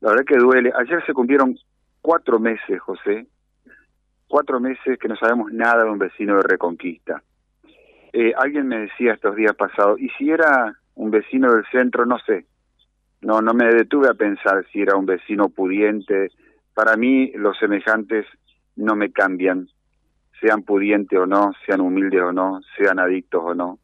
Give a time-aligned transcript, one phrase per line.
[0.00, 0.72] La verdad que duele.
[0.74, 1.56] Ayer se cumplieron
[2.00, 3.26] cuatro meses, José,
[4.28, 7.22] cuatro meses que no sabemos nada de un vecino de Reconquista.
[8.12, 12.18] Eh, alguien me decía estos días pasados, y si era un vecino del centro, no
[12.18, 12.46] sé,
[13.20, 16.30] no, no me detuve a pensar si era un vecino pudiente.
[16.74, 18.26] Para mí los semejantes
[18.76, 19.68] no me cambian,
[20.40, 23.78] sean pudientes o no, sean humildes o no, sean adictos o no,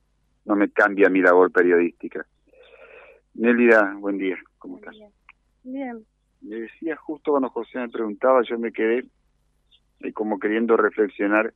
[0.47, 2.25] no me cambia mi labor periodística.
[3.35, 4.97] Nélida, buen día, ¿cómo estás?
[5.67, 6.07] Bien.
[6.43, 9.05] Me decía justo cuando José me preguntaba, yo me quedé
[10.01, 11.53] eh, como queriendo reflexionar.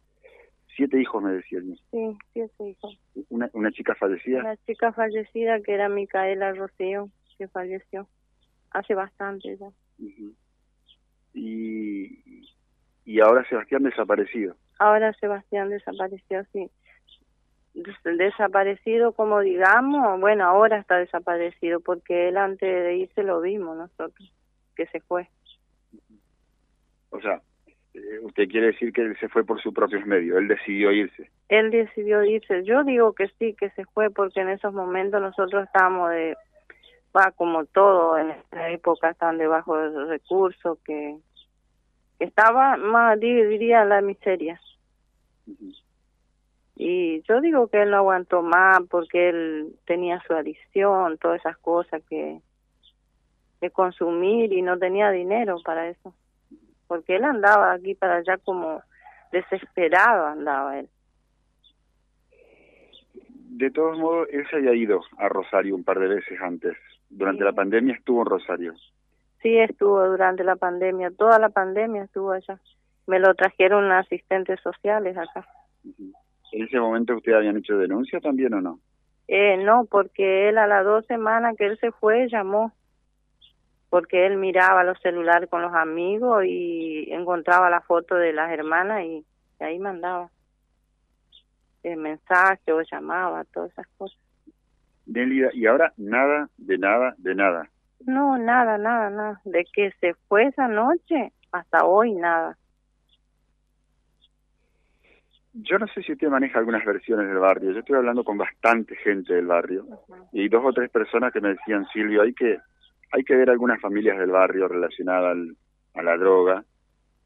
[0.77, 1.79] Siete hijos me decía él.
[1.93, 2.99] Sí, siete hijos.
[3.29, 4.41] Una, una chica fallecida.
[4.41, 8.09] Una chica fallecida que era Micaela Rocío, que falleció
[8.73, 9.69] hace bastante ya.
[11.35, 12.43] Y,
[13.05, 14.57] y ahora Sebastián desaparecido.
[14.79, 16.69] Ahora Sebastián desapareció, sí.
[17.75, 23.77] Des- Desaparecido, como digamos, bueno, ahora está desaparecido, porque él antes de irse lo vimos
[23.77, 24.33] nosotros,
[24.77, 25.29] que se fue.
[27.11, 27.41] O sea,
[27.95, 31.31] eh, usted quiere decir que él se fue por sus propios medios, él decidió irse.
[31.49, 32.65] Él decidió irse.
[32.65, 36.37] Yo digo que sí, que se fue, porque en esos momentos nosotros estábamos de,
[37.17, 41.17] va, como todo en esta época, están debajo de los recursos, que,
[42.19, 44.61] que estaba más, di- diría, la miseria.
[46.83, 51.59] Y yo digo que él no aguantó más porque él tenía su adicción, todas esas
[51.59, 52.41] cosas que
[53.61, 56.15] de consumir y no tenía dinero para eso.
[56.89, 58.83] Porque él andaba aquí para allá como
[59.31, 60.89] desesperado andaba él.
[63.51, 66.79] De todos modos, él se había ido a Rosario un par de veces antes.
[67.11, 67.45] Durante Sí.
[67.45, 68.75] la pandemia estuvo en Rosario.
[69.43, 72.59] Sí estuvo durante la pandemia, toda la pandemia estuvo allá.
[73.07, 75.47] Me lo trajeron asistentes sociales acá.
[75.85, 76.15] Ujú.
[76.53, 78.81] ¿En ese momento usted habían hecho denuncia también o no?
[79.29, 82.73] Eh, no, porque él a las dos semanas que él se fue llamó,
[83.89, 89.05] porque él miraba los celulares con los amigos y encontraba la foto de las hermanas
[89.05, 89.25] y,
[89.61, 90.31] y ahí mandaba
[91.83, 94.19] el mensaje o llamaba, todas esas cosas.
[95.07, 97.69] Nélida, y ahora nada, de nada, de nada.
[98.07, 99.41] No, nada, nada, nada.
[99.45, 102.57] De que se fue esa noche hasta hoy nada.
[105.53, 107.73] Yo no sé si usted maneja algunas versiones del barrio.
[107.73, 109.85] Yo estoy hablando con bastante gente del barrio
[110.33, 112.59] y dos o tres personas que me decían, Silvio, hay que
[113.13, 115.57] hay que ver algunas familias del barrio relacionadas al-
[115.95, 116.65] a la droga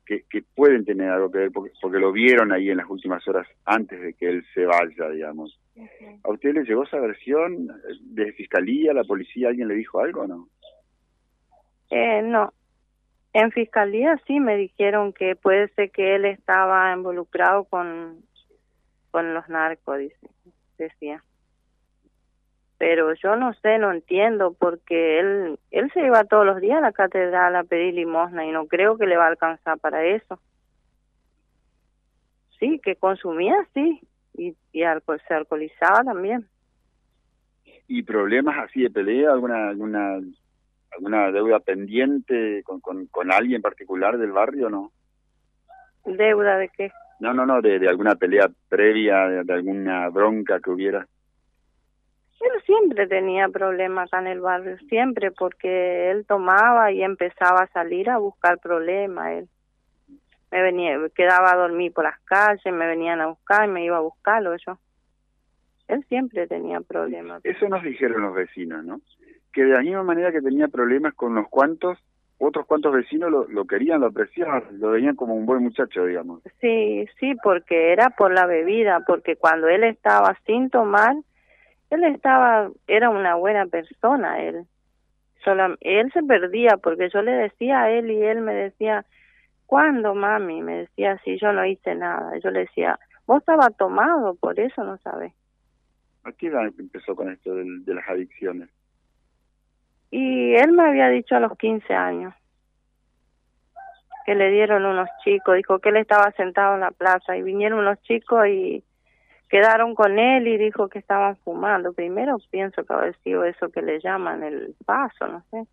[0.07, 3.27] que, que pueden tener algo que ver porque, porque lo vieron ahí en las últimas
[3.29, 5.59] horas antes de que él se vaya, digamos.
[6.25, 7.69] ¿A usted le llegó esa versión
[8.01, 10.49] de fiscalía, la policía, alguien le dijo algo o no?
[11.91, 12.53] Eh, no.
[13.35, 18.23] En fiscalía sí me dijeron que puede ser que él estaba involucrado con,
[19.11, 19.99] con los narcos,
[20.79, 21.23] decía.
[22.79, 26.83] Pero yo no sé, no entiendo, porque él, él se iba todos los días a
[26.83, 30.39] la catedral a pedir limosna y no creo que le va a alcanzar para eso.
[32.61, 34.01] Sí, que consumía, sí,
[34.35, 36.47] y, y alcohol, se alcoholizaba también.
[37.89, 40.21] ¿Y problemas así de pelea, alguna alguna
[40.97, 44.93] alguna deuda pendiente con, con, con alguien particular del barrio no?
[46.05, 46.93] ¿Deuda de qué?
[47.21, 51.07] No, no, no, de, de alguna pelea previa, de, de alguna bronca que hubiera.
[52.41, 57.69] Él siempre tenía problemas acá en el barrio, siempre, porque él tomaba y empezaba a
[57.69, 59.33] salir a buscar problemas.
[59.33, 59.49] Él
[60.51, 63.97] me venía, quedaba a dormir por las calles, me venían a buscar y me iba
[63.97, 64.79] a buscarlo yo.
[65.89, 67.45] Él siempre tenía problemas.
[67.45, 69.01] Eso nos dijeron los vecinos, ¿no?
[69.55, 71.97] Que de la misma manera que tenía problemas con unos cuantos,
[72.39, 76.43] otros cuantos vecinos lo, lo querían, lo apreciaban, lo veían como un buen muchacho, digamos.
[76.61, 81.15] Sí, sí, porque era por la bebida, porque cuando él estaba sin tomar,
[81.91, 84.65] él estaba, era una buena persona, él.
[85.45, 89.05] Sola, él se perdía porque yo le decía a él y él me decía,
[89.67, 90.63] ¿cuándo, mami?
[90.63, 92.37] Me decía así, yo no hice nada.
[92.43, 95.33] Yo le decía, vos estabas tomado, por eso no sabes.
[96.25, 98.71] ¿A qué edad empezó con esto del- de las adicciones?
[100.17, 102.33] Y él me había dicho a los 15 años
[104.25, 107.81] que le dieron unos chicos, dijo que él estaba sentado en la plaza y vinieron
[107.81, 108.85] unos chicos y
[109.49, 111.93] quedaron con él y dijo que estaban fumando.
[111.95, 115.67] Primero pienso que haber sido eso que le llaman el paso, no sé.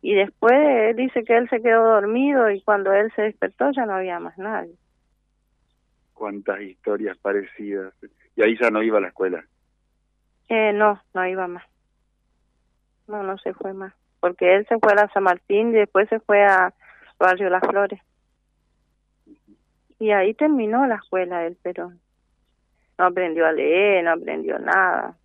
[0.00, 3.84] Y después él dice que él se quedó dormido y cuando él se despertó ya
[3.84, 4.72] no había más nadie.
[6.14, 7.92] Cuántas historias parecidas.
[8.36, 9.44] Y ahí ya no iba a la escuela.
[10.48, 11.75] Eh, no, no iba más.
[13.08, 13.94] No, no se fue más.
[14.20, 16.72] Porque él se fue a San Martín y después se fue a
[17.18, 18.00] Barrio Las Flores.
[19.98, 21.92] Y ahí terminó la escuela él, pero
[22.98, 25.16] no aprendió a leer, no aprendió nada.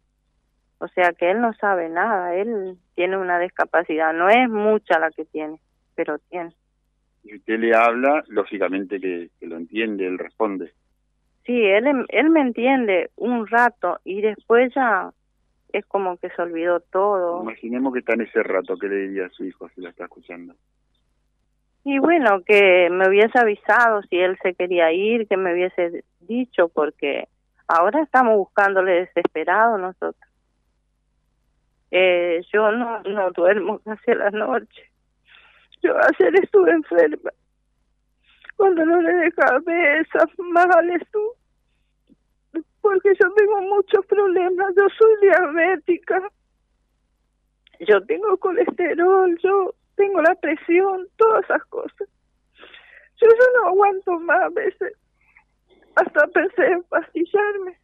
[0.80, 5.12] O sea que él no sabe nada, él tiene una discapacidad, no es mucha la
[5.12, 5.60] que tiene,
[5.95, 6.54] pero tiene.
[7.24, 10.74] Y usted le habla, lógicamente que, lo entiende, él responde.
[11.45, 15.12] Sí, él, él me entiende un rato y después ya
[15.73, 17.41] es como que se olvidó todo.
[17.41, 20.06] Imaginemos que está en ese rato, ¿qué le diría a su hijo si la está
[20.06, 20.56] escuchando?
[21.83, 26.69] Y bueno, que me hubiese avisado si él se quería ir, que me hubiese dicho,
[26.69, 27.27] porque
[27.68, 30.31] ahora estamos buscándole desesperado nosotros.
[31.89, 34.91] Eh, yo no, no duermo casi la noche.
[35.81, 37.31] Yo ayer estuve enferma.
[38.56, 39.59] Cuando no le dejaba
[40.00, 40.67] esa más
[41.12, 41.19] tú.
[42.81, 44.74] Porque yo tengo muchos problemas.
[44.75, 46.31] Yo soy diabética.
[47.80, 49.38] Yo tengo colesterol.
[49.44, 51.07] Yo tengo la presión.
[51.18, 52.07] Todas esas cosas.
[53.18, 54.94] Yo ya no aguanto más a veces.
[55.95, 57.78] Hasta pensé en pastillarme.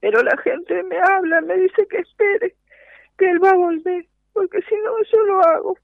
[0.00, 2.54] Pero la gente me habla, me dice que espere,
[3.16, 5.78] que él va a volver, porque si no, yo lo hago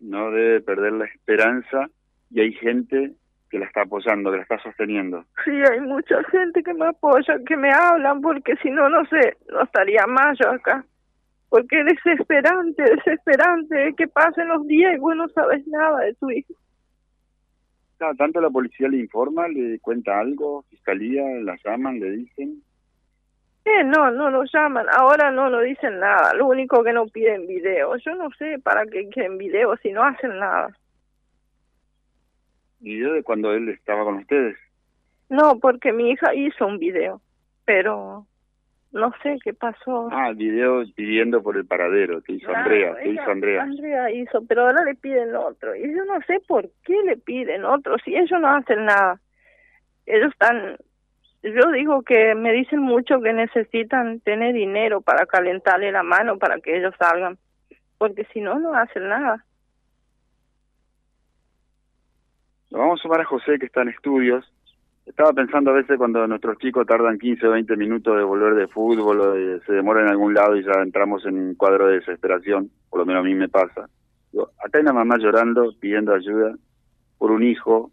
[0.00, 1.90] no debe perder la esperanza
[2.30, 3.14] y hay gente
[3.50, 5.24] que la está apoyando, que la está sosteniendo.
[5.44, 9.36] Sí, hay mucha gente que me apoya, que me hablan, porque si no, no sé,
[9.48, 10.84] no estaría más yo acá.
[11.48, 16.30] Porque es desesperante, desesperante, que pasen los días y vos no sabes nada de tu
[16.30, 16.54] hijo.
[18.16, 22.62] ¿Tanto la policía le informa, le cuenta algo, fiscalía, la llaman, le dicen?
[23.64, 24.86] Eh, no, no lo llaman.
[24.96, 26.32] Ahora no lo dicen nada.
[26.34, 27.96] Lo único que no piden video.
[27.96, 30.70] Yo no sé para qué quieren video si no hacen nada.
[32.80, 34.56] ¿Video de cuando él estaba con ustedes?
[35.28, 37.20] No, porque mi hija hizo un video,
[37.64, 38.26] pero
[38.92, 40.08] no sé qué pasó.
[40.10, 43.62] Ah, video pidiendo por el paradero que hizo Andrea, que hizo Andrea.
[43.62, 45.76] Andrea hizo, pero ahora le piden otro.
[45.76, 49.20] Y yo no sé por qué le piden otro si ellos no hacen nada.
[50.06, 50.76] Ellos están
[51.42, 56.60] yo digo que me dicen mucho que necesitan tener dinero para calentarle la mano para
[56.60, 57.38] que ellos salgan,
[57.96, 59.44] porque si no, no hacen nada.
[62.70, 64.44] Vamos a sumar a José, que está en estudios.
[65.06, 68.68] Estaba pensando a veces cuando nuestros chicos tardan 15 o 20 minutos de volver de
[68.68, 72.70] fútbol o se demoran en algún lado y ya entramos en un cuadro de desesperación,
[72.88, 73.88] por lo menos a mí me pasa.
[74.64, 76.54] acá hay una mamá llorando, pidiendo ayuda
[77.18, 77.90] por un hijo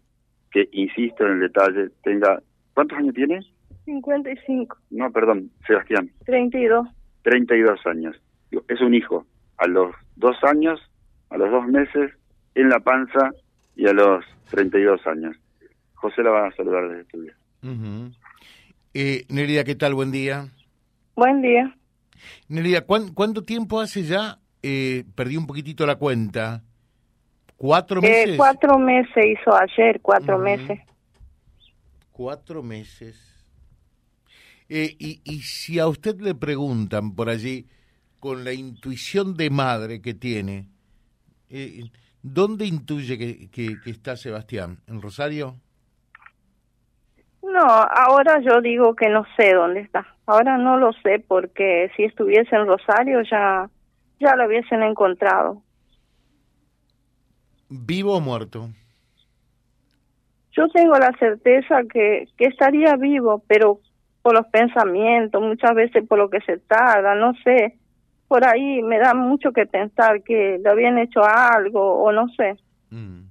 [0.50, 2.40] que, insisto en el detalle, tenga
[2.78, 3.40] ¿Cuántos años tiene?
[3.86, 4.76] 55.
[4.90, 6.08] No, perdón, Sebastián.
[6.26, 6.86] 32.
[7.22, 8.14] 32 años.
[8.68, 9.26] Es un hijo.
[9.56, 10.80] A los dos años,
[11.30, 12.12] a los dos meses,
[12.54, 13.32] en la panza
[13.78, 15.34] y a los 32 años.
[15.94, 17.32] José la va a saludar desde estudio.
[17.62, 18.10] Uh
[18.94, 19.94] eh, Nerida, ¿qué tal?
[19.94, 20.48] Buen día.
[21.14, 21.74] Buen día.
[22.48, 24.38] Nerida, ¿cuánto tiempo hace ya?
[24.62, 26.62] Eh, perdí un poquitito la cuenta.
[27.56, 28.36] ¿Cuatro eh, meses?
[28.36, 30.78] cuatro meses hizo ayer, cuatro meses
[32.18, 33.16] cuatro meses.
[34.68, 37.68] Eh, y, y si a usted le preguntan por allí,
[38.18, 40.68] con la intuición de madre que tiene,
[41.48, 41.84] eh,
[42.22, 44.78] ¿dónde intuye que, que, está Sebastián?
[44.86, 45.56] ¿En Rosario?
[47.42, 50.06] No, ahora yo digo que no sé dónde está.
[50.26, 53.70] Ahora no lo sé porque si estuviese en Rosario ya,
[54.20, 55.62] ya lo hubiesen encontrado.
[57.68, 58.68] ¿Vivo o muerto?
[60.58, 63.78] yo tengo la certeza que, que estaría vivo, pero
[64.22, 67.78] por los pensamientos, muchas veces por lo que se tarda, no sé,
[68.28, 72.56] por ahí me da mucho que pensar que le habían hecho algo o no sé.
[72.90, 73.22] Mm.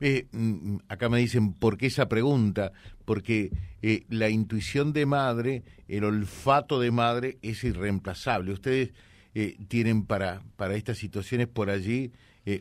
[0.00, 2.72] Eh, mm, acá me dicen, ¿por qué esa pregunta?
[3.04, 3.50] Porque
[3.82, 8.52] eh, la intuición de madre, el olfato de madre es irreemplazable.
[8.52, 8.92] Ustedes
[9.34, 12.12] eh, tienen para, para estas situaciones por allí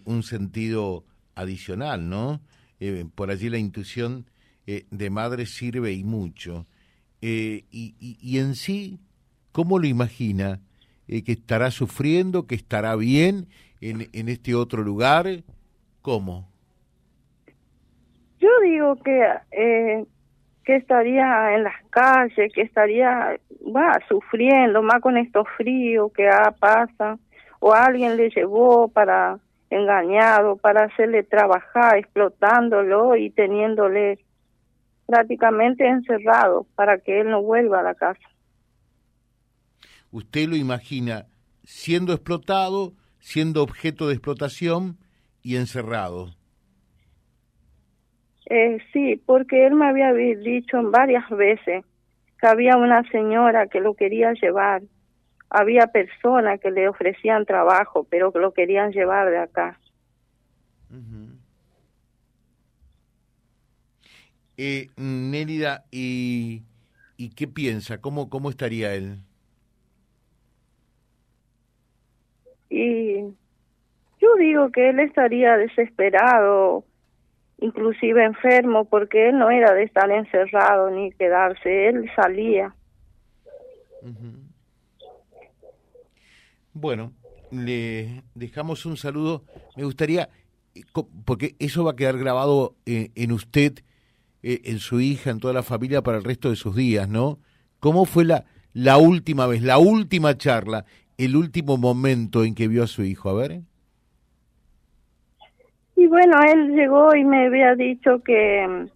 [0.05, 1.03] un sentido
[1.39, 2.41] adicional, ¿no?
[2.79, 4.25] Eh, por allí la intuición
[4.65, 6.67] eh, de madre sirve y mucho.
[7.21, 8.99] Eh, y, y, en sí,
[9.51, 10.61] ¿cómo lo imagina?
[11.09, 13.47] ¿Que estará sufriendo, que estará bien
[13.81, 15.25] en, en este otro lugar?
[16.03, 16.47] ¿Cómo?
[18.39, 20.05] Yo digo que,
[20.63, 23.39] que estaría en las calles, que estaría
[23.75, 27.17] va sufriendo, más con estos fríos que pasa,
[27.59, 29.39] o alguien le llevó para
[29.69, 34.19] engañado para hacerle trabajar, explotándolo y teniéndole
[35.05, 38.27] prácticamente encerrado para que él no vuelva a la casa.
[40.11, 41.27] Usted lo imagina
[41.63, 44.97] siendo explotado, siendo objeto de explotación
[45.43, 46.35] y encerrado.
[48.49, 51.85] Eh, sí, porque él me había dicho varias veces
[52.39, 54.81] que había una señora que lo quería llevar
[55.49, 59.79] había personas que le ofrecían trabajo, pero que lo querían llevar de acá.
[64.57, 66.63] eh, Nélida, y
[67.17, 67.99] y qué piensa?
[67.99, 69.19] ¿Cómo, ¿Cómo estaría él?
[72.79, 73.35] Y
[74.21, 76.85] yo digo que él estaría desesperado,
[77.59, 82.73] inclusive enfermo, porque él no era de estar encerrado ni quedarse, él salía.
[86.71, 87.11] Bueno,
[87.51, 89.43] le dejamos un saludo.
[89.75, 90.29] Me gustaría,
[90.73, 90.83] eh,
[91.25, 93.79] porque eso va a quedar grabado eh, en usted,
[94.41, 97.39] eh, en su hija, en toda la familia para el resto de sus días, ¿no?
[97.81, 100.85] ¿Cómo fue la, la última vez, la última charla,
[101.19, 103.29] el último momento en que vio a su hijo?
[103.29, 103.59] A ver.
[105.97, 108.87] Y bueno, él llegó y me había dicho que mm,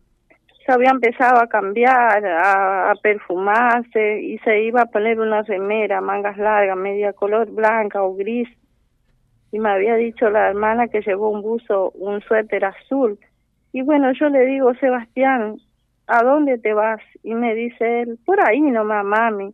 [0.65, 6.38] se había empezado a cambiar, a, perfumarse y se iba a poner una remera, mangas
[6.38, 8.48] largas, media color blanca o gris.
[9.51, 13.20] Y me había dicho la hermana que llevó un buzo, un suéter azul.
[13.74, 15.58] Y bueno, yo le digo, Sebastián,
[16.08, 17.01] ¿a dónde te vas?
[17.22, 19.53] Y me dice él, por ahí nomás, mami.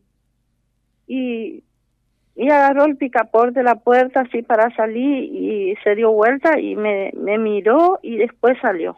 [1.07, 1.63] Y
[2.39, 6.77] y agarró el picaporte de la puerta así para salir y se dio vuelta y
[6.77, 8.97] me, me miró y después salió.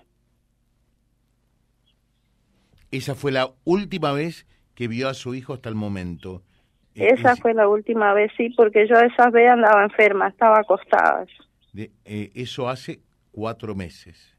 [2.92, 4.46] Esa fue la última vez
[4.76, 6.44] que vio a su hijo hasta el momento.
[6.94, 11.26] Eh, esa fue la última vez, sí, porque yo esa vez andaba enferma, estaba acostada.
[11.74, 13.00] Eh, eso hace
[13.32, 14.38] cuatro meses.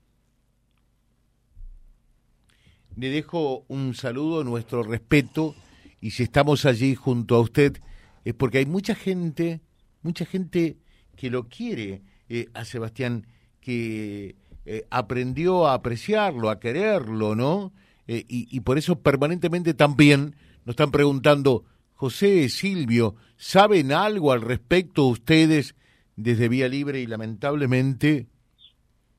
[2.97, 5.57] Le dejo un saludo, nuestro respeto,
[6.01, 7.79] y si estamos allí junto a usted,
[8.25, 9.61] es porque hay mucha gente,
[10.03, 10.77] mucha gente
[11.17, 13.27] que lo quiere eh, a Sebastián,
[13.61, 17.73] que eh, aprendió a apreciarlo, a quererlo, ¿no?
[18.07, 21.65] Eh, y, por eso permanentemente también nos están preguntando,
[21.95, 25.77] José, Silvio, ¿saben algo al respecto ustedes
[26.17, 27.01] desde Vía Libre?
[27.01, 28.27] Y lamentablemente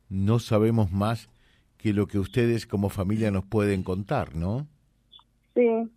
[0.10, 1.30] no sabemos más
[1.78, 4.68] que lo que ustedes como familia nos pueden contar, ¿no?
[5.56, 5.90] Sí.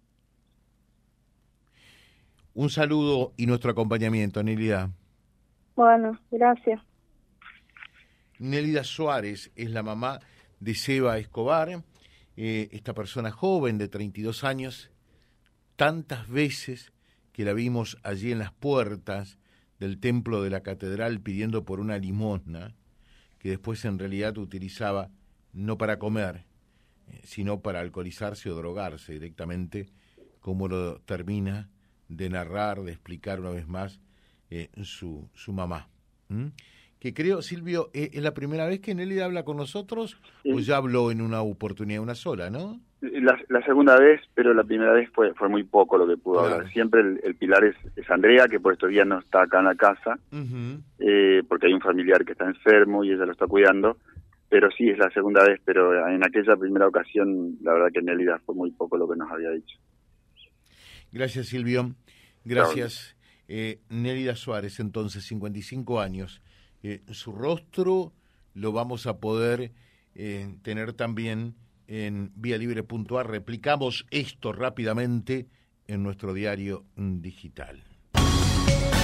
[2.56, 4.90] Un saludo y nuestro acompañamiento, Nelida.
[5.74, 6.80] Bueno, gracias.
[8.38, 10.20] Nelida Suárez es la mamá
[10.58, 11.82] de Seba Escobar,
[12.38, 14.90] eh, esta persona joven de 32 años,
[15.76, 16.94] tantas veces
[17.32, 19.38] que la vimos allí en las puertas
[19.78, 22.74] del templo de la catedral pidiendo por una limosna,
[23.38, 25.10] que después en realidad utilizaba
[25.52, 26.46] no para comer,
[27.08, 29.90] eh, sino para alcoholizarse o drogarse directamente,
[30.40, 31.68] como lo termina
[32.08, 34.00] de narrar, de explicar una vez más
[34.50, 35.88] eh, su, su mamá.
[36.98, 40.76] Que creo, Silvio, eh, es la primera vez que Nelly habla con nosotros o ya
[40.76, 42.80] habló en una oportunidad, una sola, ¿no?
[43.00, 46.40] La, la, segunda vez, pero la primera vez fue fue muy poco lo que pudo
[46.40, 46.68] hablar.
[46.70, 49.74] Siempre el, pilar es, es, Andrea, que por estos días no está acá en la
[49.74, 50.18] casa,
[50.98, 53.98] eh, porque hay un familiar que está enfermo y ella lo está cuidando.
[54.48, 58.40] Pero sí, es la segunda vez, pero en aquella primera ocasión, la verdad que Nelida
[58.46, 59.76] fue muy poco lo que nos había dicho.
[61.16, 61.94] Gracias, Silvio.
[62.44, 63.16] Gracias.
[63.48, 66.42] Eh, Nérida Suárez, entonces, 55 años.
[66.82, 68.12] Eh, su rostro
[68.52, 69.72] lo vamos a poder
[70.14, 71.54] eh, tener también
[71.86, 73.30] en vialibre.ar.
[73.30, 75.48] Replicamos esto rápidamente
[75.86, 77.95] en nuestro diario digital